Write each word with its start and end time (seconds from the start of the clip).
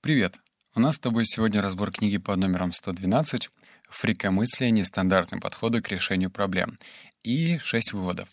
Привет! 0.00 0.38
У 0.76 0.80
нас 0.80 0.94
с 0.94 1.00
тобой 1.00 1.26
сегодня 1.26 1.60
разбор 1.60 1.90
книги 1.90 2.18
под 2.18 2.38
номером 2.38 2.72
112 2.72 3.50
«Фрикомыслие. 3.88 4.70
Нестандартные 4.70 5.40
подходы 5.40 5.80
к 5.80 5.88
решению 5.88 6.30
проблем» 6.30 6.78
и 7.24 7.58
шесть 7.58 7.92
выводов. 7.92 8.28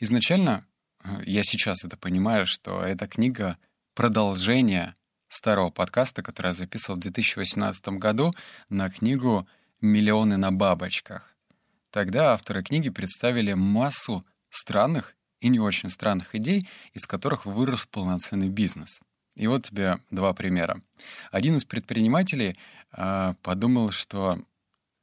Изначально, 0.00 0.66
э, 1.02 1.22
я 1.24 1.44
сейчас 1.44 1.86
это 1.86 1.96
понимаю, 1.96 2.44
что 2.44 2.82
эта 2.82 3.08
книга— 3.08 3.56
продолжение 3.94 4.94
старого 5.28 5.70
подкаста, 5.70 6.22
который 6.22 6.48
я 6.48 6.52
записывал 6.52 6.98
в 6.98 7.02
2018 7.02 7.96
году 7.96 8.34
на 8.68 8.90
книгу 8.90 9.48
«Миллионы 9.80 10.36
на 10.36 10.52
бабочках». 10.52 11.34
Тогда 11.90 12.34
авторы 12.34 12.62
книги 12.62 12.90
представили 12.90 13.54
массу 13.54 14.26
странных 14.50 15.16
и 15.40 15.48
не 15.48 15.58
очень 15.58 15.88
странных 15.88 16.34
идей, 16.34 16.68
из 16.92 17.06
которых 17.06 17.46
вырос 17.46 17.86
полноценный 17.86 18.50
бизнес— 18.50 19.00
и 19.40 19.46
вот 19.46 19.62
тебе 19.62 19.98
два 20.10 20.34
примера. 20.34 20.82
Один 21.32 21.56
из 21.56 21.64
предпринимателей 21.64 22.58
э, 22.92 23.34
подумал, 23.42 23.90
что 23.90 24.38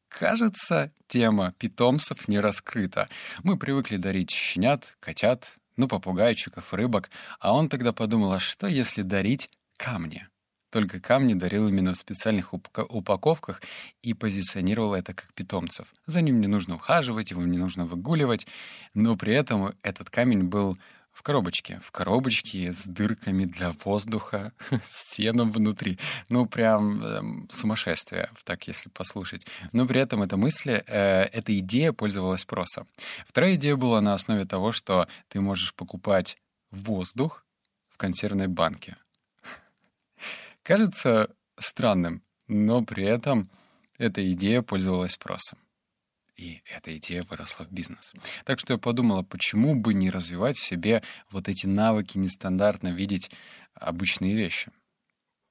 кажется, 0.10 0.91
тема 1.08 1.54
питомцев 1.58 2.27
не 2.27 2.40
раскрыта. 2.40 3.10
Мы 3.41 3.58
привыкли 3.58 3.98
дарить 3.98 4.30
щенят, 4.30 4.96
котят, 5.00 5.58
ну, 5.76 5.88
попугайчиков, 5.88 6.72
рыбок, 6.72 7.10
а 7.40 7.55
он 7.55 7.68
тогда 7.68 7.94
подумал, 7.94 8.32
а 8.32 8.40
что 8.40 8.68
если 8.68 9.02
дарить 9.02 9.50
камни? 9.76 10.27
Только 10.70 10.99
камни 10.99 11.34
дарил 11.34 11.68
именно 11.68 11.94
в 11.94 11.98
специальных 11.98 12.54
упаковках 12.54 13.63
и 14.04 14.13
позиционировал 14.13 14.94
это 14.94 15.16
как 15.16 15.34
питомцев. 15.34 15.88
За 16.05 16.22
ним 16.22 16.41
не 16.41 16.48
нужно 16.48 16.76
ухаживать, 16.76 17.32
его 17.32 17.41
не 17.41 17.58
нужно 17.58 17.88
выгуливать, 17.88 18.46
но 18.94 19.16
при 19.16 19.34
этом 19.34 19.74
этот 19.82 20.12
камень 20.12 20.44
был 20.44 20.77
в 21.17 21.23
коробочке. 21.23 21.80
В 21.84 21.89
коробочке 21.89 22.71
с 22.71 22.85
дырками 22.85 23.45
для 23.45 23.71
воздуха, 23.84 24.53
с 24.88 25.16
сеном 25.16 25.52
внутри. 25.52 25.98
Ну, 26.30 26.45
прям 26.45 27.02
э, 27.02 27.48
сумасшествие, 27.52 28.30
так 28.43 28.68
если 28.68 28.90
послушать. 28.90 29.48
Но 29.74 29.87
при 29.87 29.99
этом 29.99 30.21
эта 30.21 30.37
мысль, 30.37 30.84
э, 30.85 31.24
эта 31.24 31.57
идея 31.57 31.91
пользовалась 31.91 32.41
спросом. 32.41 32.87
Вторая 33.26 33.55
идея 33.55 33.76
была 33.76 33.99
на 33.99 34.13
основе 34.13 34.46
того, 34.46 34.71
что 34.71 35.07
ты 35.27 35.41
можешь 35.41 35.74
покупать 35.74 36.37
воздух 36.70 37.43
в 37.90 37.98
консервной 37.98 38.48
банке. 38.48 38.96
Кажется 40.62 41.31
странным, 41.57 42.21
но 42.48 42.84
при 42.84 43.05
этом 43.05 43.49
эта 43.98 44.31
идея 44.34 44.62
пользовалась 44.62 45.13
спросом. 45.13 45.57
И 46.38 46.62
эта 46.70 46.96
идея 46.98 47.24
выросла 47.24 47.66
в 47.66 47.71
бизнес. 47.71 48.13
Так 48.46 48.60
что 48.60 48.74
я 48.74 48.77
подумала, 48.77 49.24
почему 49.24 49.74
бы 49.74 49.96
не 49.96 50.12
развивать 50.12 50.57
в 50.57 50.63
себе 50.63 51.02
вот 51.32 51.49
эти 51.49 51.66
навыки 51.66 52.20
нестандартно 52.20 52.90
видеть 52.90 53.32
обычные 53.74 54.35
вещи. 54.35 54.71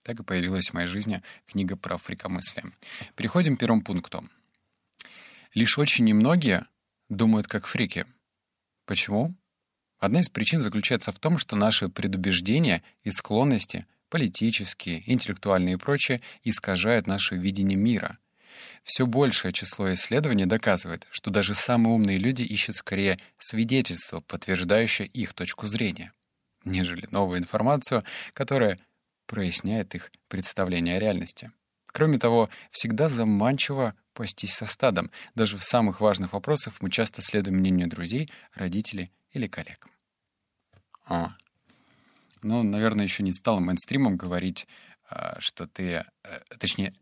Так 0.04 0.20
и 0.20 0.22
появилась 0.22 0.70
в 0.70 0.74
моей 0.74 0.86
жизни 0.86 1.22
книга 1.46 1.76
про 1.76 1.98
фрикомыслие. 1.98 2.72
Переходим 3.16 3.56
к 3.56 3.60
первому 3.60 3.82
пункту. 3.82 4.28
Лишь 5.54 5.76
очень 5.76 6.04
немногие 6.04 6.66
думают 7.08 7.48
как 7.48 7.66
фрики. 7.66 8.06
Почему? 8.84 9.34
Одна 9.98 10.20
из 10.20 10.28
причин 10.28 10.62
заключается 10.62 11.10
в 11.10 11.18
том, 11.18 11.38
что 11.38 11.56
наши 11.56 11.88
предубеждения 11.88 12.84
и 13.02 13.10
склонности, 13.10 13.86
политические, 14.08 15.02
интеллектуальные 15.10 15.74
и 15.74 15.78
прочее, 15.78 16.22
искажают 16.44 17.08
наше 17.08 17.34
видение 17.34 17.76
мира— 17.76 18.18
все 18.84 19.06
большее 19.06 19.52
число 19.52 19.92
исследований 19.94 20.46
доказывает, 20.46 21.06
что 21.10 21.30
даже 21.30 21.54
самые 21.54 21.94
умные 21.94 22.18
люди 22.18 22.42
ищут 22.42 22.76
скорее 22.76 23.18
свидетельства, 23.38 24.20
подтверждающие 24.20 25.08
их 25.08 25.34
точку 25.34 25.66
зрения, 25.66 26.12
нежели 26.64 27.06
новую 27.10 27.38
информацию, 27.38 28.04
которая 28.32 28.78
проясняет 29.26 29.94
их 29.94 30.12
представление 30.28 30.96
о 30.96 31.00
реальности. 31.00 31.50
Кроме 31.86 32.18
того, 32.18 32.50
всегда 32.70 33.08
заманчиво 33.08 33.94
пастись 34.12 34.54
со 34.54 34.66
стадом. 34.66 35.10
Даже 35.34 35.56
в 35.56 35.64
самых 35.64 36.00
важных 36.00 36.32
вопросах 36.32 36.74
мы 36.80 36.90
часто 36.90 37.22
следуем 37.22 37.58
мнению 37.58 37.88
друзей, 37.88 38.30
родителей 38.54 39.10
или 39.32 39.46
коллег. 39.46 39.86
А. 41.06 41.32
Ну, 42.42 42.62
наверное, 42.62 43.04
еще 43.04 43.22
не 43.22 43.32
стало 43.32 43.60
мейнстримом 43.60 44.16
говорить, 44.16 44.66
а, 45.08 45.36
что 45.38 45.66
ты, 45.66 46.04
э, 46.24 46.40
точнее, 46.58 46.94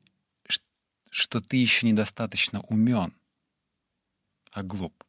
что 1.14 1.40
ты 1.40 1.58
еще 1.58 1.86
недостаточно 1.86 2.60
умен, 2.62 3.14
а 4.50 4.64
глуп. 4.64 5.04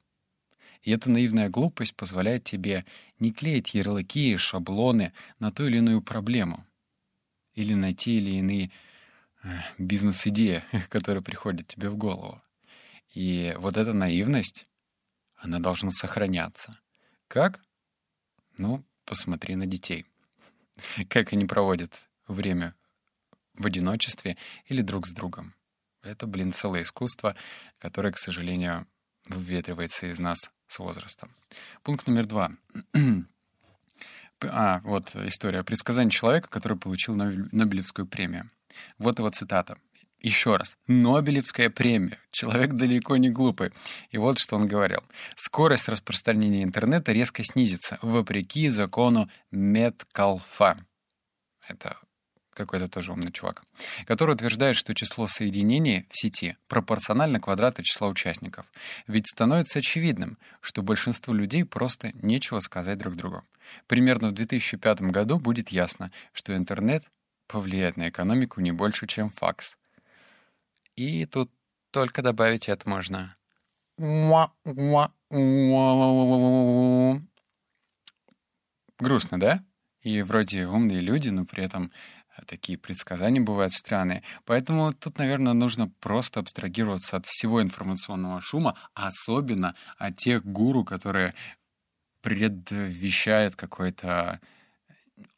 И 0.83 0.91
эта 0.91 1.09
наивная 1.09 1.49
глупость 1.49 1.95
позволяет 1.95 2.43
тебе 2.43 2.85
не 3.17 3.31
клеить 3.33 3.73
ярлыки 3.73 4.33
и 4.33 4.37
шаблоны 4.37 5.13
на 5.39 5.49
ту 5.49 5.65
или 5.65 5.77
иную 5.77 6.03
проблему 6.03 6.63
или 7.55 7.73
на 7.73 7.91
те 7.95 8.11
или 8.11 8.35
иные 8.35 8.69
э, 9.41 9.47
бизнес-идеи, 9.79 10.63
которые 10.89 11.23
приходят 11.23 11.65
тебе 11.65 11.89
в 11.89 11.95
голову. 11.97 12.39
И 13.15 13.55
вот 13.57 13.75
эта 13.75 13.93
наивность, 13.93 14.67
она 15.37 15.57
должна 15.57 15.89
сохраняться. 15.89 16.79
Как? 17.27 17.61
Ну, 18.57 18.85
посмотри 19.05 19.55
на 19.55 19.65
детей. 19.65 20.05
Как 21.09 21.33
они 21.33 21.45
проводят 21.45 22.07
время 22.27 22.75
в 23.55 23.65
одиночестве 23.65 24.37
или 24.67 24.83
друг 24.83 25.07
с 25.07 25.11
другом. 25.11 25.55
Это, 26.05 26.27
блин, 26.27 26.53
целое 26.53 26.83
искусство, 26.83 27.35
которое, 27.79 28.11
к 28.11 28.17
сожалению, 28.17 28.87
выветривается 29.27 30.07
из 30.07 30.19
нас 30.19 30.51
с 30.67 30.79
возрастом. 30.79 31.35
Пункт 31.83 32.07
номер 32.07 32.27
два. 32.27 32.51
А, 34.41 34.81
вот 34.83 35.15
история. 35.15 35.63
Предсказание 35.63 36.11
человека, 36.11 36.49
который 36.49 36.77
получил 36.77 37.15
Нобелевскую 37.15 38.05
премию. 38.05 38.51
Вот 38.97 39.17
его 39.17 39.29
цитата. 39.29 39.77
Еще 40.19 40.57
раз. 40.57 40.77
Нобелевская 40.87 41.69
премия. 41.69 42.19
Человек 42.31 42.73
далеко 42.73 43.15
не 43.15 43.29
глупый. 43.29 43.71
И 44.09 44.17
вот 44.17 44.37
что 44.37 44.57
он 44.57 44.67
говорил. 44.67 45.01
Скорость 45.35 45.87
распространения 45.87 46.63
интернета 46.63 47.13
резко 47.13 47.43
снизится, 47.43 47.97
вопреки 48.01 48.69
закону 48.69 49.29
Меткалфа. 49.51 50.77
Это 51.67 51.97
какой-то 52.55 52.87
тоже 52.87 53.11
умный 53.11 53.31
чувак, 53.31 53.63
который 54.05 54.33
утверждает, 54.33 54.75
что 54.75 54.95
число 54.95 55.27
соединений 55.27 56.07
в 56.09 56.17
сети 56.17 56.57
пропорционально 56.67 57.39
квадрату 57.39 57.83
числа 57.83 58.07
участников. 58.07 58.65
Ведь 59.07 59.27
становится 59.27 59.79
очевидным, 59.79 60.37
что 60.61 60.81
большинству 60.81 61.33
людей 61.33 61.63
просто 61.63 62.11
нечего 62.21 62.59
сказать 62.59 62.97
друг 62.97 63.15
другу. 63.15 63.43
Примерно 63.87 64.29
в 64.29 64.33
2005 64.33 65.01
году 65.01 65.37
будет 65.37 65.69
ясно, 65.69 66.11
что 66.33 66.55
интернет 66.55 67.11
повлияет 67.47 67.97
на 67.97 68.09
экономику 68.09 68.61
не 68.61 68.71
больше, 68.71 69.07
чем 69.07 69.29
факс. 69.29 69.77
И 70.95 71.25
тут 71.25 71.51
только 71.91 72.21
добавить 72.21 72.69
это 72.69 72.89
можно. 72.89 73.35
Грустно, 78.99 79.39
да? 79.39 79.63
И 80.01 80.21
вроде 80.21 80.67
умные 80.67 81.01
люди, 81.01 81.29
но 81.29 81.45
при 81.45 81.63
этом 81.63 81.91
такие 82.45 82.77
предсказания 82.77 83.41
бывают 83.41 83.73
странные. 83.73 84.23
Поэтому 84.45 84.93
тут, 84.93 85.17
наверное, 85.17 85.53
нужно 85.53 85.89
просто 85.99 86.39
абстрагироваться 86.39 87.17
от 87.17 87.25
всего 87.25 87.61
информационного 87.61 88.41
шума, 88.41 88.77
особенно 88.93 89.75
от 89.97 90.17
тех 90.17 90.45
гуру, 90.45 90.83
которые 90.83 91.33
предвещают 92.21 93.55
какой-то 93.55 94.39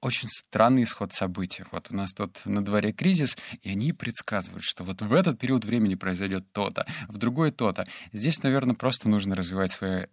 очень 0.02 0.28
странный 0.28 0.84
исход 0.84 1.14
событий. 1.14 1.64
Вот 1.72 1.88
у 1.92 1.96
нас 1.96 2.14
тут 2.14 2.46
на 2.46 2.64
дворе 2.64 2.94
кризис, 2.94 3.38
и 3.62 3.70
они 3.70 3.94
предсказывают, 3.94 4.64
что 4.64 4.84
вот 4.84 5.02
в 5.02 5.14
этот 5.14 5.40
период 5.40 5.66
времени 5.66 5.96
произойдет 5.96 6.52
то-то, 6.52 6.88
в 7.08 7.18
другой 7.18 7.52
то-то. 7.52 7.88
Здесь, 8.12 8.42
наверное, 8.44 8.76
просто 8.76 9.10
нужно 9.10 9.36
развивать 9.36 9.72
свое 9.72 10.10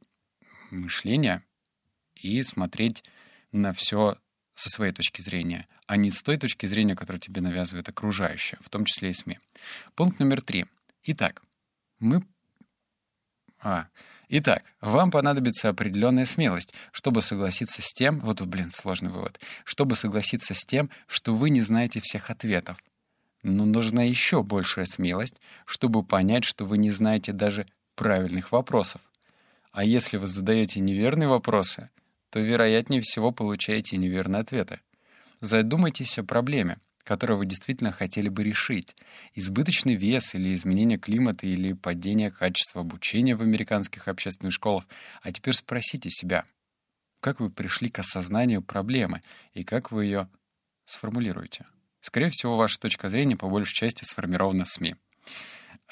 мышление 0.70 1.42
и 2.14 2.42
смотреть 2.42 3.04
на 3.52 3.72
все 3.72 4.16
со 4.54 4.68
своей 4.68 4.92
точки 4.92 5.20
зрения, 5.20 5.66
а 5.86 5.96
не 5.96 6.10
с 6.10 6.22
той 6.22 6.36
точки 6.36 6.66
зрения, 6.66 6.94
которую 6.96 7.20
тебе 7.20 7.40
навязывает 7.40 7.88
окружающее, 7.88 8.58
в 8.62 8.68
том 8.68 8.84
числе 8.84 9.10
и 9.10 9.14
СМИ. 9.14 9.38
Пункт 9.94 10.18
номер 10.20 10.40
три. 10.40 10.66
Итак, 11.02 11.42
мы... 11.98 12.24
А, 13.60 13.88
Итак, 14.28 14.64
вам 14.80 15.10
понадобится 15.10 15.68
определенная 15.68 16.24
смелость, 16.24 16.72
чтобы 16.92 17.22
согласиться 17.22 17.82
с 17.82 17.92
тем, 17.92 18.20
вот, 18.20 18.40
блин, 18.40 18.70
сложный 18.72 19.10
вывод, 19.10 19.38
чтобы 19.64 19.94
согласиться 19.96 20.54
с 20.54 20.64
тем, 20.64 20.90
что 21.06 21.34
вы 21.34 21.50
не 21.50 21.60
знаете 21.60 22.00
всех 22.00 22.30
ответов. 22.30 22.78
Но 23.42 23.66
нужна 23.66 24.02
еще 24.02 24.42
большая 24.42 24.86
смелость, 24.86 25.40
чтобы 25.66 26.02
понять, 26.02 26.44
что 26.44 26.64
вы 26.64 26.78
не 26.78 26.90
знаете 26.90 27.32
даже 27.32 27.66
правильных 27.94 28.50
вопросов. 28.50 29.02
А 29.70 29.84
если 29.84 30.16
вы 30.16 30.26
задаете 30.26 30.80
неверные 30.80 31.28
вопросы, 31.28 31.90
то, 32.34 32.40
вероятнее 32.40 33.00
всего, 33.00 33.30
получаете 33.30 33.96
неверные 33.96 34.40
ответы. 34.40 34.80
Задумайтесь 35.40 36.18
о 36.18 36.24
проблеме, 36.24 36.78
которую 37.04 37.38
вы 37.38 37.46
действительно 37.46 37.92
хотели 37.92 38.28
бы 38.28 38.42
решить. 38.42 38.96
Избыточный 39.36 39.94
вес 39.94 40.34
или 40.34 40.52
изменение 40.52 40.98
климата 40.98 41.46
или 41.46 41.74
падение 41.74 42.32
качества 42.32 42.80
обучения 42.80 43.36
в 43.36 43.42
американских 43.42 44.08
общественных 44.08 44.52
школах. 44.52 44.84
А 45.22 45.30
теперь 45.30 45.54
спросите 45.54 46.10
себя, 46.10 46.44
как 47.20 47.38
вы 47.38 47.50
пришли 47.50 47.88
к 47.88 48.00
осознанию 48.00 48.62
проблемы 48.62 49.22
и 49.52 49.62
как 49.62 49.92
вы 49.92 50.06
ее 50.06 50.28
сформулируете. 50.86 51.66
Скорее 52.00 52.30
всего, 52.30 52.56
ваша 52.56 52.80
точка 52.80 53.10
зрения 53.10 53.36
по 53.36 53.48
большей 53.48 53.74
части 53.74 54.04
сформирована 54.04 54.64
СМИ. 54.64 54.96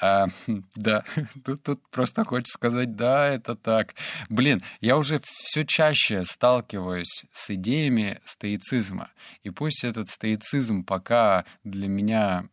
А, 0.01 0.27
да, 0.75 1.05
тут, 1.45 1.63
тут 1.63 1.89
просто 1.89 2.23
хочется 2.23 2.53
сказать, 2.53 2.95
да, 2.95 3.27
это 3.27 3.55
так. 3.55 3.95
Блин, 4.29 4.61
я 4.81 4.97
уже 4.97 5.21
все 5.23 5.63
чаще 5.63 6.23
сталкиваюсь 6.23 7.25
с 7.31 7.51
идеями 7.51 8.19
стоицизма. 8.25 9.11
И 9.43 9.49
пусть 9.49 9.83
этот 9.83 10.09
стоицизм 10.09 10.83
пока 10.83 11.45
для 11.63 11.87
меня 11.87 12.49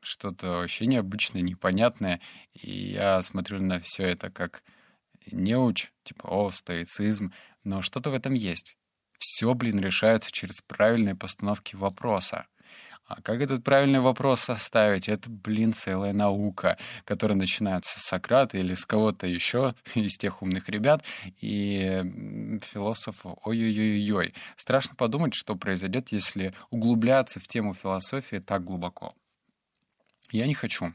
что-то 0.00 0.58
вообще 0.58 0.86
необычное, 0.86 1.42
непонятное, 1.42 2.20
и 2.52 2.92
я 2.92 3.22
смотрю 3.22 3.60
на 3.60 3.80
все 3.80 4.04
это 4.04 4.30
как 4.30 4.62
неуч, 5.32 5.90
типа, 6.04 6.28
о, 6.28 6.50
стоицизм, 6.50 7.32
но 7.64 7.82
что-то 7.82 8.10
в 8.10 8.14
этом 8.14 8.34
есть. 8.34 8.76
Все, 9.18 9.52
блин, 9.54 9.80
решается 9.80 10.30
через 10.30 10.60
правильные 10.60 11.16
постановки 11.16 11.74
вопроса. 11.74 12.46
А 13.06 13.22
как 13.22 13.40
этот 13.40 13.62
правильный 13.62 14.00
вопрос 14.00 14.40
составить? 14.40 15.08
Это, 15.08 15.30
блин, 15.30 15.72
целая 15.72 16.12
наука, 16.12 16.76
которая 17.04 17.38
начинается 17.38 18.00
с 18.00 18.02
Сократа 18.02 18.58
или 18.58 18.74
с 18.74 18.84
кого-то 18.84 19.28
еще 19.28 19.76
из 19.94 20.16
тех 20.18 20.42
умных 20.42 20.68
ребят 20.68 21.04
и 21.40 22.02
философов. 22.64 23.38
Ой-ой-ой-ой. 23.44 24.34
Страшно 24.56 24.96
подумать, 24.96 25.34
что 25.34 25.54
произойдет, 25.54 26.08
если 26.10 26.52
углубляться 26.70 27.38
в 27.38 27.46
тему 27.46 27.74
философии 27.74 28.38
так 28.38 28.64
глубоко. 28.64 29.14
Я 30.32 30.48
не 30.48 30.54
хочу. 30.54 30.92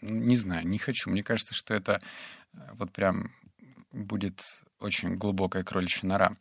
Не 0.00 0.36
знаю, 0.36 0.68
не 0.68 0.78
хочу. 0.78 1.10
Мне 1.10 1.24
кажется, 1.24 1.52
что 1.52 1.74
это 1.74 2.00
э, 2.52 2.58
вот 2.74 2.92
прям 2.92 3.32
будет 3.90 4.44
очень 4.78 5.16
глубокая 5.16 5.64
кроличья 5.64 6.06
нора. 6.06 6.36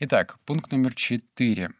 Итак, 0.00 0.38
пункт 0.44 0.70
номер 0.70 0.92
четыре. 0.94 1.70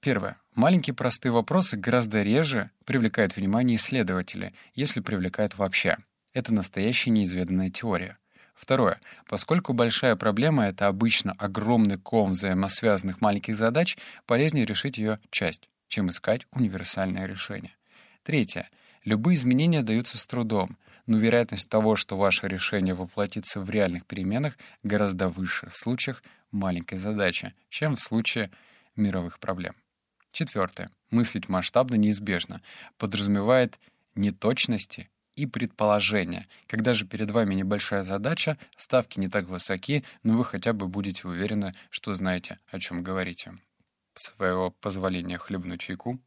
Первое. 0.00 0.38
Маленькие 0.54 0.94
простые 0.94 1.32
вопросы 1.32 1.76
гораздо 1.76 2.22
реже 2.22 2.70
привлекают 2.84 3.36
внимание 3.36 3.76
исследователя, 3.76 4.52
если 4.74 5.00
привлекают 5.00 5.58
вообще. 5.58 5.96
Это 6.32 6.54
настоящая 6.54 7.10
неизведанная 7.10 7.70
теория. 7.70 8.18
Второе. 8.54 9.00
Поскольку 9.28 9.72
большая 9.72 10.14
проблема— 10.14 10.66
это 10.66 10.86
обычно 10.86 11.32
огромный 11.38 11.98
ком 11.98 12.30
взаимосвязанных 12.30 13.20
маленьких 13.20 13.56
задач, 13.56 13.98
полезнее 14.26 14.64
решить 14.64 14.96
ее 14.96 15.18
часть, 15.30 15.68
чем 15.88 16.10
искать 16.10 16.46
универсальное 16.52 17.26
решение. 17.26 17.72
Третье. 18.22 18.70
Любые 19.04 19.34
изменения 19.34 19.82
даются 19.82 20.18
с 20.18 20.26
трудом, 20.26 20.78
но 21.06 21.18
вероятность 21.18 21.68
того, 21.68 21.96
что 21.96 22.16
ваше 22.16 22.46
решение 22.46 22.94
воплотится 22.94 23.60
в 23.60 23.68
реальных 23.70 24.06
переменах, 24.06 24.56
гораздо 24.84 25.28
выше 25.28 25.68
в 25.68 25.76
случаях 25.76 26.22
маленькой 26.52 26.98
задачи, 26.98 27.54
чем 27.70 27.96
в 27.96 28.00
случае 28.00 28.52
мировых 28.94 29.40
проблем. 29.40 29.74
Четвертое. 30.34 30.90
Мыслить 31.10 31.48
масштабно 31.48 31.94
неизбежно. 31.94 32.60
Подразумевает 32.98 33.78
неточности 34.16 35.08
и 35.36 35.46
предположения. 35.46 36.48
Когда 36.66 36.92
же 36.92 37.06
перед 37.06 37.30
вами 37.30 37.54
небольшая 37.54 38.02
задача, 38.02 38.58
ставки 38.76 39.20
не 39.20 39.28
так 39.28 39.46
высоки, 39.46 40.02
но 40.24 40.36
вы 40.36 40.44
хотя 40.44 40.72
бы 40.72 40.88
будете 40.88 41.28
уверены, 41.28 41.72
что 41.88 42.14
знаете, 42.14 42.58
о 42.66 42.80
чем 42.80 43.04
говорите. 43.04 43.54
Своего 44.16 44.72
позволения 44.72 45.38
хлебну 45.38 45.76
чайку. 45.78 46.18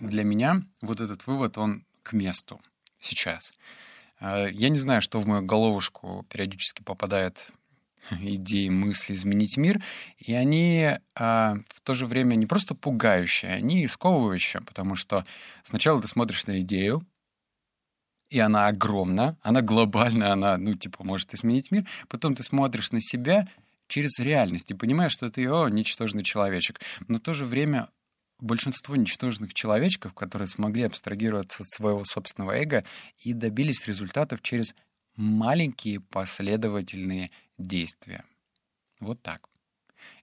Для 0.00 0.22
меня 0.22 0.62
вот 0.82 1.00
этот 1.00 1.26
вывод, 1.26 1.56
он 1.56 1.86
к 2.02 2.12
месту 2.12 2.60
сейчас. 2.98 3.54
А, 4.18 4.48
я 4.48 4.68
не 4.68 4.78
знаю, 4.78 5.00
что 5.00 5.18
в 5.18 5.26
мою 5.26 5.46
головушку 5.46 6.26
периодически 6.28 6.82
попадает 6.82 7.48
идеи, 8.10 8.68
мысли 8.68 9.14
изменить 9.14 9.56
мир, 9.56 9.82
и 10.18 10.32
они 10.32 10.98
а, 11.14 11.56
в 11.68 11.80
то 11.82 11.94
же 11.94 12.06
время 12.06 12.34
не 12.34 12.46
просто 12.46 12.74
пугающие, 12.74 13.52
они 13.52 13.86
сковывающие, 13.86 14.62
потому 14.62 14.94
что 14.94 15.24
сначала 15.62 16.00
ты 16.00 16.08
смотришь 16.08 16.46
на 16.46 16.60
идею, 16.60 17.06
и 18.30 18.38
она 18.38 18.68
огромна, 18.68 19.36
она 19.42 19.60
глобальна, 19.60 20.32
она, 20.32 20.56
ну, 20.56 20.74
типа, 20.74 21.04
может 21.04 21.34
изменить 21.34 21.70
мир, 21.70 21.86
потом 22.08 22.34
ты 22.34 22.42
смотришь 22.42 22.92
на 22.92 23.00
себя 23.00 23.48
через 23.88 24.20
реальность 24.20 24.70
и 24.70 24.74
понимаешь, 24.74 25.12
что 25.12 25.28
ты, 25.30 25.50
о, 25.50 25.68
ничтожный 25.68 26.22
человечек, 26.22 26.80
но 27.08 27.18
в 27.18 27.20
то 27.20 27.34
же 27.34 27.44
время 27.44 27.88
большинство 28.38 28.96
ничтожных 28.96 29.52
человечков, 29.52 30.14
которые 30.14 30.48
смогли 30.48 30.84
абстрагироваться 30.84 31.62
от 31.62 31.68
своего 31.68 32.04
собственного 32.04 32.52
эго 32.52 32.84
и 33.18 33.32
добились 33.32 33.86
результатов 33.86 34.40
через 34.42 34.74
маленькие 35.20 36.00
последовательные 36.00 37.30
действия. 37.58 38.24
Вот 39.00 39.22
так. 39.22 39.49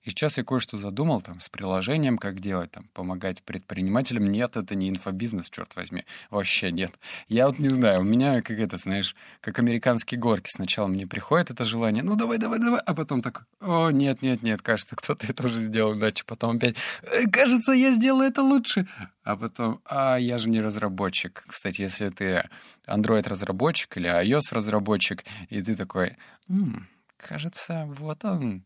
И 0.03 0.09
сейчас 0.09 0.37
я 0.37 0.43
кое-что 0.43 0.77
задумал 0.77 1.21
там 1.21 1.39
с 1.39 1.49
приложением, 1.49 2.17
как 2.17 2.39
делать, 2.39 2.71
там, 2.71 2.89
помогать 2.93 3.43
предпринимателям. 3.43 4.25
Нет, 4.25 4.55
это 4.55 4.75
не 4.75 4.89
инфобизнес, 4.89 5.49
черт 5.49 5.75
возьми. 5.75 6.05
Вообще 6.29 6.71
нет. 6.71 6.93
Я 7.27 7.47
вот 7.47 7.59
не 7.59 7.69
знаю, 7.69 8.01
у 8.01 8.03
меня 8.03 8.41
как 8.41 8.59
это, 8.59 8.77
знаешь, 8.77 9.15
как 9.41 9.59
американские 9.59 10.19
горки. 10.19 10.49
Сначала 10.49 10.87
мне 10.87 11.05
приходит 11.05 11.51
это 11.51 11.65
желание, 11.65 12.03
ну 12.03 12.15
давай, 12.15 12.37
давай, 12.37 12.59
давай, 12.59 12.79
а 12.85 12.93
потом 12.93 13.21
так, 13.21 13.45
о, 13.59 13.89
нет, 13.89 14.21
нет, 14.21 14.43
нет, 14.43 14.61
кажется, 14.61 14.95
кто-то 14.95 15.27
это 15.27 15.45
уже 15.45 15.59
сделал 15.59 15.93
иначе. 15.93 16.23
Потом 16.25 16.57
опять, 16.57 16.77
«Э, 17.03 17.29
кажется, 17.29 17.73
я 17.73 17.91
сделаю 17.91 18.29
это 18.29 18.41
лучше. 18.41 18.87
А 19.23 19.35
потом, 19.35 19.81
а 19.83 20.17
я 20.17 20.37
же 20.37 20.49
не 20.49 20.61
разработчик. 20.61 21.43
Кстати, 21.47 21.81
если 21.81 22.09
ты 22.09 22.47
Android-разработчик 22.87 23.97
или 23.97 24.07
iOS-разработчик, 24.07 25.25
и 25.49 25.61
ты 25.61 25.75
такой, 25.75 26.15
м-м, 26.47 26.87
кажется, 27.17 27.85
вот 27.97 28.23
он, 28.23 28.63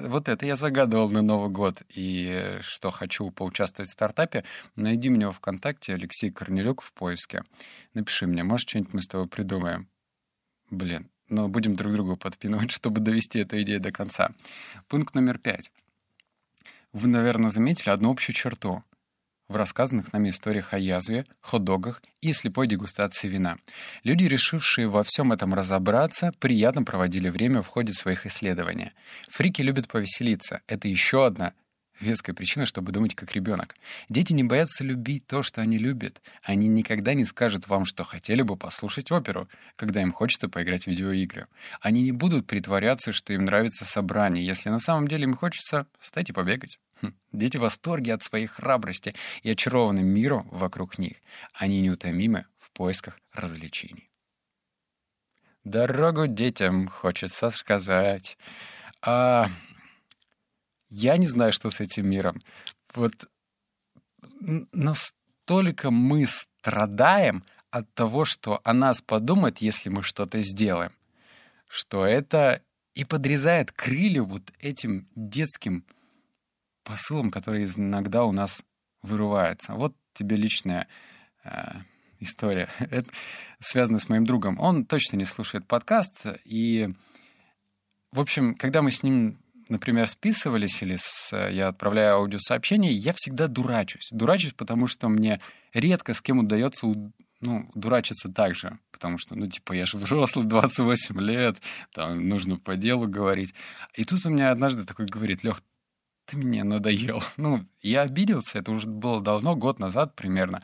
вот 0.00 0.28
это 0.28 0.46
я 0.46 0.56
загадывал 0.56 1.10
на 1.10 1.22
Новый 1.22 1.50
год. 1.50 1.82
И 1.88 2.58
что 2.60 2.90
хочу 2.90 3.30
поучаствовать 3.30 3.90
в 3.90 3.92
стартапе, 3.92 4.44
найди 4.76 5.08
меня 5.08 5.30
в 5.30 5.36
ВКонтакте, 5.36 5.94
Алексей 5.94 6.30
Корнелюк 6.30 6.82
в 6.82 6.92
поиске. 6.92 7.44
Напиши 7.94 8.26
мне, 8.26 8.44
может, 8.44 8.68
что-нибудь 8.68 8.94
мы 8.94 9.02
с 9.02 9.08
тобой 9.08 9.28
придумаем. 9.28 9.88
Блин, 10.70 11.10
но 11.28 11.48
будем 11.48 11.76
друг 11.76 11.92
другу 11.92 12.16
подпинывать, 12.16 12.70
чтобы 12.72 13.00
довести 13.00 13.40
эту 13.40 13.60
идею 13.62 13.80
до 13.80 13.92
конца. 13.92 14.30
Пункт 14.88 15.14
номер 15.14 15.38
пять. 15.38 15.70
Вы, 16.92 17.08
наверное, 17.08 17.50
заметили 17.50 17.90
одну 17.90 18.10
общую 18.10 18.34
черту 18.34 18.82
в 19.48 19.56
рассказанных 19.56 20.12
нами 20.12 20.30
историях 20.30 20.74
о 20.74 20.78
язве, 20.78 21.24
хот-догах 21.40 22.02
и 22.20 22.32
слепой 22.32 22.66
дегустации 22.66 23.28
вина. 23.28 23.56
Люди, 24.04 24.24
решившие 24.24 24.88
во 24.88 25.02
всем 25.02 25.32
этом 25.32 25.54
разобраться, 25.54 26.32
приятно 26.38 26.82
проводили 26.82 27.28
время 27.28 27.62
в 27.62 27.66
ходе 27.66 27.92
своих 27.92 28.26
исследований. 28.26 28.92
Фрики 29.28 29.62
любят 29.62 29.88
повеселиться. 29.88 30.60
Это 30.66 30.88
еще 30.88 31.26
одна 31.26 31.54
веская 32.00 32.34
причина, 32.34 32.66
чтобы 32.66 32.92
думать 32.92 33.14
как 33.14 33.32
ребенок. 33.32 33.74
Дети 34.08 34.32
не 34.32 34.44
боятся 34.44 34.84
любить 34.84 35.26
то, 35.26 35.42
что 35.42 35.60
они 35.60 35.78
любят. 35.78 36.20
Они 36.42 36.68
никогда 36.68 37.14
не 37.14 37.24
скажут 37.24 37.68
вам, 37.68 37.84
что 37.84 38.04
хотели 38.04 38.42
бы 38.42 38.56
послушать 38.56 39.10
оперу, 39.10 39.48
когда 39.76 40.02
им 40.02 40.12
хочется 40.12 40.48
поиграть 40.48 40.84
в 40.84 40.86
видеоигры. 40.88 41.46
Они 41.80 42.02
не 42.02 42.12
будут 42.12 42.46
притворяться, 42.46 43.12
что 43.12 43.32
им 43.32 43.44
нравится 43.44 43.84
собрание, 43.84 44.44
если 44.44 44.70
на 44.70 44.78
самом 44.78 45.08
деле 45.08 45.24
им 45.24 45.34
хочется 45.34 45.86
встать 45.98 46.30
и 46.30 46.32
побегать. 46.32 46.78
Хм. 47.02 47.14
Дети 47.32 47.56
в 47.56 47.60
восторге 47.60 48.14
от 48.14 48.22
своей 48.22 48.46
храбрости 48.46 49.14
и 49.42 49.50
очарованы 49.50 50.02
миром 50.02 50.48
вокруг 50.50 50.98
них. 50.98 51.16
Они 51.52 51.80
неутомимы 51.80 52.46
в 52.58 52.70
поисках 52.70 53.18
развлечений. 53.32 54.10
Дорогу 55.64 56.26
детям 56.26 56.88
хочется 56.88 57.50
сказать. 57.50 58.38
А 59.02 59.46
я 60.88 61.16
не 61.16 61.26
знаю, 61.26 61.52
что 61.52 61.70
с 61.70 61.80
этим 61.80 62.08
миром. 62.08 62.38
Вот 62.94 63.12
настолько 64.72 65.90
мы 65.90 66.26
страдаем 66.26 67.44
от 67.70 67.92
того, 67.94 68.24
что 68.24 68.60
о 68.64 68.72
нас 68.72 69.02
подумают, 69.02 69.58
если 69.58 69.90
мы 69.90 70.02
что-то 70.02 70.40
сделаем, 70.40 70.92
что 71.68 72.04
это 72.06 72.62
и 72.94 73.04
подрезает 73.04 73.72
крылья 73.72 74.22
вот 74.22 74.52
этим 74.58 75.06
детским 75.14 75.84
посылом, 76.82 77.30
который 77.30 77.64
иногда 77.64 78.24
у 78.24 78.32
нас 78.32 78.64
вырывается. 79.02 79.74
Вот 79.74 79.94
тебе 80.14 80.36
личная 80.36 80.88
э, 81.44 81.50
история. 82.20 82.68
Это 82.78 83.10
связано 83.60 83.98
с 83.98 84.08
моим 84.08 84.24
другом. 84.24 84.58
Он 84.58 84.84
точно 84.84 85.16
не 85.16 85.26
слушает 85.26 85.66
подкаст. 85.66 86.26
И, 86.44 86.88
в 88.10 88.20
общем, 88.20 88.54
когда 88.54 88.82
мы 88.82 88.90
с 88.90 89.02
ним, 89.02 89.38
например, 89.68 90.08
списывались 90.08 90.82
или 90.82 90.96
с, 90.98 91.30
я 91.50 91.68
отправляю 91.68 92.16
аудиосообщение, 92.16 92.92
я 92.92 93.12
всегда 93.14 93.46
дурачусь. 93.46 94.08
Дурачусь, 94.10 94.52
потому 94.52 94.86
что 94.86 95.08
мне 95.08 95.40
редко 95.72 96.14
с 96.14 96.22
кем 96.22 96.38
удается 96.38 96.86
ну, 97.40 97.70
дурачиться 97.74 98.28
так 98.28 98.54
же, 98.54 98.78
потому 98.90 99.18
что, 99.18 99.36
ну, 99.36 99.46
типа, 99.46 99.72
я 99.72 99.86
же 99.86 99.96
взрослый, 99.96 100.46
28 100.46 101.20
лет, 101.20 101.60
там, 101.92 102.28
нужно 102.28 102.56
по 102.56 102.76
делу 102.76 103.06
говорить. 103.06 103.54
И 103.94 104.04
тут 104.04 104.24
у 104.26 104.30
меня 104.30 104.50
однажды 104.50 104.84
такой 104.84 105.06
говорит, 105.06 105.44
Лех, 105.44 105.62
ты 106.24 106.36
мне 106.36 106.64
надоел. 106.64 107.22
Ну, 107.36 107.64
я 107.80 108.02
обиделся, 108.02 108.58
это 108.58 108.72
уже 108.72 108.88
было 108.88 109.22
давно, 109.22 109.56
год 109.56 109.78
назад 109.78 110.14
примерно. 110.16 110.62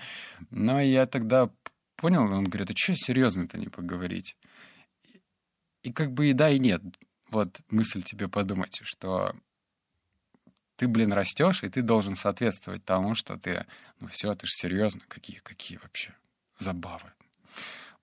Но 0.50 0.80
я 0.80 1.06
тогда 1.06 1.50
понял, 1.96 2.22
он 2.22 2.44
говорит, 2.44 2.70
а 2.70 2.76
что 2.76 2.94
серьезно-то 2.96 3.58
не 3.58 3.68
поговорить? 3.68 4.36
И 5.82 5.92
как 5.92 6.12
бы 6.12 6.30
и 6.30 6.32
да, 6.32 6.50
и 6.50 6.58
нет. 6.58 6.82
Вот 7.34 7.62
мысль 7.68 8.00
тебе 8.04 8.28
подумать, 8.28 8.80
что 8.84 9.34
ты, 10.76 10.86
блин, 10.86 11.12
растешь, 11.12 11.64
и 11.64 11.68
ты 11.68 11.82
должен 11.82 12.14
соответствовать 12.14 12.84
тому, 12.84 13.16
что 13.16 13.36
ты, 13.36 13.66
ну 13.98 14.06
все, 14.06 14.32
ты 14.36 14.46
же 14.46 14.52
серьезно, 14.52 15.00
какие, 15.08 15.38
какие 15.38 15.78
вообще 15.78 16.14
забавы. 16.58 17.12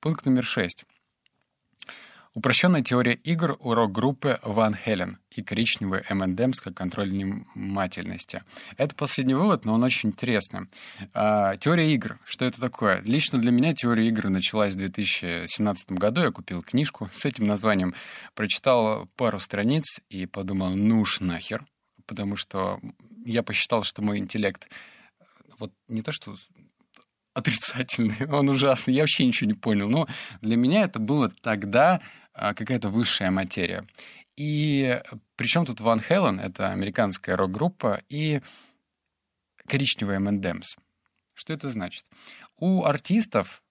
Пункт 0.02 0.26
номер 0.26 0.44
шесть. 0.44 0.86
Упрощенная 2.34 2.82
теория 2.82 3.16
игр 3.16 3.58
урок 3.60 3.92
группы 3.92 4.40
Ван 4.44 4.74
Хелен 4.74 5.20
и 5.32 5.44
коричневый 5.44 6.02
M&M's 6.08 6.62
как 6.64 6.76
контроль 6.76 7.10
внимательности. 7.10 8.44
Это 8.78 8.96
последний 8.96 9.34
вывод, 9.34 9.66
но 9.66 9.74
он 9.74 9.84
очень 9.84 10.10
интересный. 10.10 10.70
А, 11.14 11.58
теория 11.58 11.94
игр. 11.94 12.20
Что 12.24 12.46
это 12.46 12.62
такое? 12.62 13.02
Лично 13.02 13.38
для 13.38 13.52
меня 13.52 13.74
теория 13.74 14.08
игр 14.08 14.30
началась 14.30 14.76
в 14.76 14.78
2017 14.78 15.92
году. 15.92 16.22
Я 16.22 16.32
купил 16.32 16.62
книжку 16.62 17.10
с 17.12 17.26
этим 17.26 17.44
названием, 17.44 17.94
прочитал 18.34 19.08
пару 19.18 19.38
страниц 19.38 20.00
и 20.10 20.26
подумал, 20.26 20.70
ну 20.70 21.02
уж 21.02 21.20
нахер. 21.20 21.66
Потому 22.06 22.38
что 22.38 22.80
я 23.26 23.44
посчитал, 23.44 23.84
что 23.84 24.02
мой 24.02 24.20
интеллект 24.20 24.70
вот 25.60 25.74
не 25.90 26.02
то 26.02 26.14
что 26.14 26.34
отрицательный, 27.34 28.26
он 28.32 28.50
ужасный, 28.50 28.94
я 28.94 29.02
вообще 29.02 29.26
ничего 29.26 29.50
не 29.50 29.54
понял. 29.54 29.90
Но 29.90 30.08
для 30.42 30.56
меня 30.56 30.84
это 30.84 31.00
было 31.00 31.30
тогда 31.42 32.02
какая-то 32.34 32.90
высшая 32.90 33.32
материя. 33.32 33.86
И 34.38 35.00
причем 35.36 35.66
тут 35.66 35.82
Ван 35.82 36.00
Хелен, 36.00 36.40
это 36.40 36.72
американская 36.72 37.36
рок-группа, 37.36 38.02
и 38.10 38.42
коричневая 39.68 40.18
M&M's. 40.18 40.78
Что 41.34 41.54
это 41.54 41.70
значит? 41.72 42.06
У 42.58 42.84
артистов, 42.84 43.64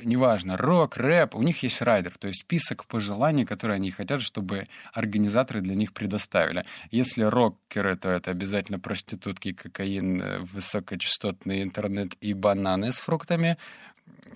неважно, 0.00 0.56
рок, 0.56 0.96
рэп, 0.96 1.34
у 1.34 1.42
них 1.42 1.62
есть 1.62 1.82
райдер, 1.82 2.16
то 2.18 2.28
есть 2.28 2.40
список 2.40 2.86
пожеланий, 2.86 3.44
которые 3.44 3.76
они 3.76 3.90
хотят, 3.90 4.20
чтобы 4.20 4.68
организаторы 4.92 5.60
для 5.60 5.74
них 5.74 5.92
предоставили. 5.92 6.64
Если 6.90 7.22
рокеры, 7.22 7.96
то 7.96 8.08
это 8.10 8.30
обязательно 8.30 8.80
проститутки, 8.80 9.52
кокаин, 9.52 10.44
высокочастотный 10.44 11.62
интернет 11.62 12.14
и 12.20 12.34
бананы 12.34 12.92
с 12.92 12.98
фруктами. 12.98 13.58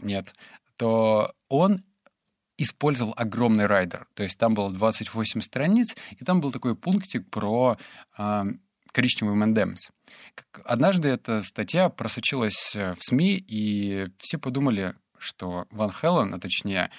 Нет. 0.02 0.34
То 0.76 1.34
он 1.48 1.82
использовал 2.58 3.14
огромный 3.16 3.66
райдер. 3.66 4.06
То 4.14 4.22
есть 4.22 4.38
там 4.38 4.54
было 4.54 4.70
28 4.70 5.40
страниц, 5.40 5.96
и 6.18 6.24
там 6.24 6.40
был 6.40 6.52
такой 6.52 6.74
пунктик 6.74 7.28
про 7.30 7.76
э, 8.16 8.42
коричневый 8.92 9.34
M&M's. 9.34 9.90
Однажды 10.64 11.08
эта 11.08 11.42
статья 11.42 11.88
просочилась 11.88 12.74
э, 12.74 12.94
в 12.94 12.98
СМИ, 13.00 13.44
и 13.46 14.08
все 14.18 14.38
подумали, 14.38 14.94
что 15.18 15.66
Ван 15.70 15.92
Хален, 15.92 16.34
а 16.34 16.38
точнее 16.38 16.90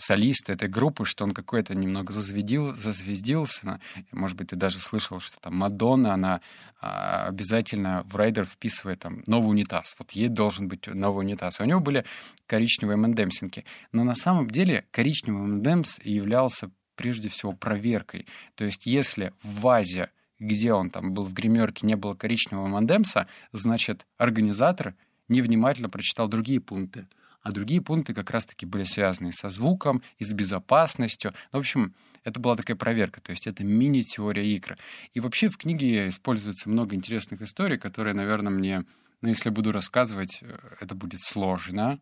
солист 0.00 0.48
этой 0.48 0.68
группы, 0.68 1.04
что 1.04 1.24
он 1.24 1.32
какой-то 1.32 1.74
немного 1.74 2.12
зазвездил, 2.12 2.74
зазвездился. 2.74 3.80
Может 4.12 4.36
быть, 4.36 4.48
ты 4.48 4.56
даже 4.56 4.78
слышал, 4.78 5.20
что 5.20 5.38
там 5.40 5.56
Мадонна, 5.56 6.14
она 6.14 6.40
а, 6.80 7.26
обязательно 7.26 8.02
в 8.06 8.16
райдер 8.16 8.46
вписывает 8.46 9.00
там 9.00 9.22
новый 9.26 9.50
унитаз. 9.50 9.94
Вот 9.98 10.12
ей 10.12 10.28
должен 10.28 10.68
быть 10.68 10.86
новый 10.86 11.26
унитаз. 11.26 11.60
У 11.60 11.64
него 11.64 11.80
были 11.80 12.04
коричневые 12.46 12.96
мендемсинки. 12.96 13.64
Но 13.92 14.02
на 14.02 14.14
самом 14.14 14.48
деле 14.48 14.86
коричневый 14.90 15.42
мендемс 15.42 16.00
являлся 16.02 16.70
прежде 16.96 17.28
всего 17.28 17.52
проверкой. 17.52 18.26
То 18.54 18.64
есть 18.64 18.86
если 18.86 19.34
в 19.42 19.60
вазе, 19.60 20.10
где 20.38 20.72
он 20.72 20.88
там 20.88 21.12
был 21.12 21.24
в 21.24 21.34
гримерке, 21.34 21.86
не 21.86 21.96
было 21.96 22.14
коричневого 22.14 22.66
мандемса, 22.66 23.26
значит, 23.52 24.06
организатор 24.16 24.94
невнимательно 25.28 25.90
прочитал 25.90 26.28
другие 26.28 26.60
пункты 26.60 27.06
а 27.42 27.52
другие 27.52 27.80
пункты 27.80 28.14
как 28.14 28.30
раз-таки 28.30 28.66
были 28.66 28.84
связаны 28.84 29.32
со 29.32 29.48
звуком 29.48 30.02
и 30.18 30.24
с 30.24 30.32
безопасностью. 30.32 31.32
Ну, 31.52 31.58
в 31.58 31.60
общем, 31.60 31.94
это 32.24 32.38
была 32.38 32.56
такая 32.56 32.76
проверка, 32.76 33.20
то 33.20 33.30
есть 33.30 33.46
это 33.46 33.64
мини-теория 33.64 34.46
игры. 34.54 34.76
И 35.14 35.20
вообще 35.20 35.48
в 35.48 35.56
книге 35.56 36.08
используется 36.08 36.68
много 36.68 36.94
интересных 36.94 37.42
историй, 37.42 37.78
которые, 37.78 38.14
наверное, 38.14 38.52
мне, 38.52 38.84
ну, 39.22 39.28
если 39.28 39.50
буду 39.50 39.72
рассказывать, 39.72 40.40
э, 40.42 40.58
это 40.80 40.94
будет 40.94 41.20
сложно, 41.20 41.98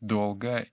долго, 0.00 0.66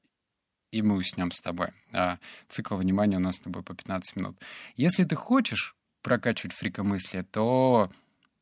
и 0.71 0.81
мы 0.81 0.95
уснем 0.95 1.31
с 1.31 1.41
тобой. 1.41 1.69
А 1.91 2.19
цикл 2.47 2.75
внимания 2.75 3.17
у 3.17 3.21
нас 3.21 3.35
с 3.35 3.39
тобой 3.39 3.63
по 3.63 3.73
15 3.73 4.15
минут. 4.15 4.37
Если 4.75 5.03
ты 5.03 5.15
хочешь 5.15 5.75
прокачивать 6.01 6.53
фрикомыслие, 6.53 7.23
то 7.23 7.91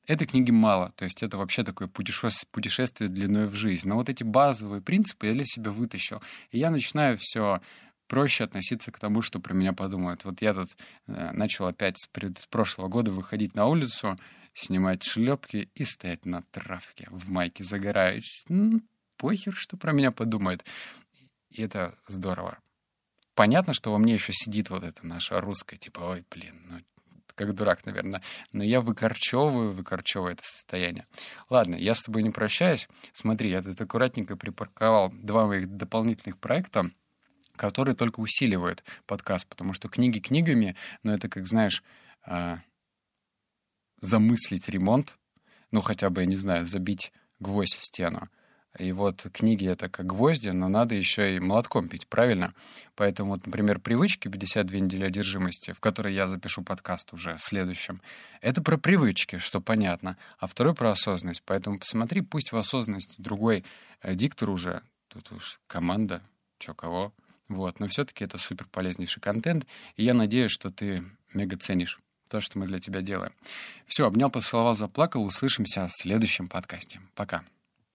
Этой 0.05 0.27
книги 0.27 0.51
мало, 0.51 0.91
то 0.97 1.05
есть 1.05 1.23
это 1.23 1.37
вообще 1.37 1.63
такое 1.63 1.87
путешествие, 1.87 3.09
длиной 3.09 3.47
в 3.47 3.55
жизнь. 3.55 3.87
Но 3.87 3.95
вот 3.95 4.09
эти 4.09 4.23
базовые 4.23 4.81
принципы 4.81 5.27
я 5.27 5.33
для 5.33 5.45
себя 5.45 5.71
вытащил. 5.71 6.21
И 6.51 6.59
я 6.59 6.69
начинаю 6.71 7.17
все 7.17 7.61
проще 8.07 8.43
относиться 8.43 8.91
к 8.91 8.99
тому, 8.99 9.21
что 9.21 9.39
про 9.39 9.53
меня 9.53 9.71
подумают. 9.71 10.25
Вот 10.25 10.41
я 10.41 10.53
тут 10.53 10.75
э, 11.07 11.31
начал 11.31 11.67
опять 11.67 11.97
с, 11.97 12.07
пред, 12.07 12.37
с 12.37 12.47
прошлого 12.47 12.89
года 12.89 13.13
выходить 13.13 13.55
на 13.55 13.65
улицу, 13.65 14.19
снимать 14.53 15.03
шлепки 15.03 15.69
и 15.73 15.85
стоять 15.85 16.25
на 16.25 16.41
травке 16.41 17.07
в 17.09 17.29
майке 17.29 17.63
загораешь. 17.63 18.43
Ну, 18.49 18.81
похер, 19.17 19.55
что 19.55 19.77
про 19.77 19.93
меня 19.93 20.11
подумают. 20.11 20.65
И 21.49 21.61
это 21.61 21.97
здорово. 22.07 22.59
Понятно, 23.35 23.73
что 23.73 23.91
во 23.91 23.97
мне 23.97 24.13
еще 24.13 24.33
сидит 24.33 24.69
вот 24.69 24.83
это 24.83 25.05
наша 25.07 25.39
русская, 25.39 25.77
типа, 25.77 26.01
ой, 26.01 26.25
блин, 26.29 26.61
ну 26.69 26.81
как 27.35 27.53
дурак, 27.53 27.85
наверное. 27.85 28.21
Но 28.51 28.63
я 28.63 28.81
выкорчевываю, 28.81 29.73
выкорчевываю 29.73 30.33
это 30.33 30.43
состояние. 30.43 31.07
Ладно, 31.49 31.75
я 31.75 31.93
с 31.93 32.03
тобой 32.03 32.23
не 32.23 32.29
прощаюсь. 32.29 32.87
Смотри, 33.11 33.49
я 33.49 33.61
тут 33.61 33.79
аккуратненько 33.79 34.35
припарковал 34.35 35.11
два 35.11 35.47
моих 35.47 35.67
дополнительных 35.67 36.37
проекта, 36.37 36.91
которые 37.55 37.95
только 37.95 38.19
усиливают 38.19 38.83
подкаст, 39.05 39.47
потому 39.47 39.73
что 39.73 39.89
книги 39.89 40.19
книгами, 40.19 40.75
но 41.03 41.13
это, 41.13 41.29
как 41.29 41.47
знаешь, 41.47 41.83
а, 42.25 42.59
замыслить 43.99 44.69
ремонт, 44.69 45.17
ну 45.71 45.81
хотя 45.81 46.09
бы, 46.09 46.21
я 46.21 46.27
не 46.27 46.35
знаю, 46.35 46.65
забить 46.65 47.11
гвоздь 47.39 47.75
в 47.75 47.85
стену— 47.85 48.29
и 48.79 48.91
вот 48.91 49.27
книги— 49.31 49.67
это 49.69 49.87
как 49.87 50.07
гвозди, 50.07 50.49
но 50.49 50.67
надо 50.67 50.95
еще 50.95 51.35
и 51.35 51.39
молотком 51.39 51.87
пить, 51.87 52.07
правильно? 52.07 52.53
Поэтому, 52.95 53.33
вот, 53.33 53.45
например, 53.45 53.79
«Привычки. 53.79 54.27
52 54.27 54.79
недели 54.79 55.05
одержимости», 55.05 55.73
в 55.73 55.79
которой 55.79 56.13
я 56.13 56.27
запишу 56.27 56.63
подкаст 56.63 57.13
уже 57.13 57.35
следующем, 57.37 58.01
это 58.41 58.63
про 58.63 58.77
привычки, 58.77 59.37
что 59.37 59.61
понятно, 59.61 60.17
а 60.39 60.47
второй 60.47 60.73
про 60.73 60.91
осознанность. 60.91 61.43
Поэтому 61.45 61.77
посмотри, 61.77 62.21
пусть 62.21 62.51
в 62.51 62.57
осознанности 62.57 63.15
другой 63.19 63.63
э, 64.01 64.15
диктор 64.15 64.49
уже, 64.49 64.81
тут 65.07 65.31
уж 65.31 65.59
команда, 65.67 66.21
чё 66.57 66.73
кого, 66.73 67.13
вот, 67.47 67.79
но 67.79 67.87
все-таки 67.87 68.23
это 68.23 68.37
супер 68.37 68.67
полезнейший 68.71 69.21
контент, 69.21 69.67
и 69.97 70.03
я 70.03 70.15
надеюсь, 70.15 70.51
что 70.51 70.71
ты 70.71 71.03
мега 71.33 71.57
ценишь 71.57 71.99
то, 72.27 72.41
что 72.41 72.57
мы 72.57 72.65
для 72.65 72.79
тебя 72.79 73.01
делаем. 73.01 73.31
Все, 73.85 74.07
обнял, 74.07 74.31
поцеловал, 74.31 74.73
заплакал. 74.73 75.23
Услышимся 75.23 75.85
в 75.85 75.91
следующем 75.91 76.47
подкасте. 76.47 76.99
Пока. 77.13 77.43